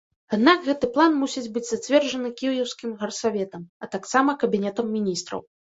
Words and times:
Аднак 0.35 0.63
гэты 0.67 0.87
план 0.95 1.11
мусіць 1.25 1.51
быць 1.57 1.63
зацверджаны 1.69 2.33
кіеўскім 2.41 2.99
гарсаветам, 3.05 3.61
а 3.85 3.95
таксама 3.97 4.31
кабінетам 4.47 4.93
міністраў. 5.01 5.51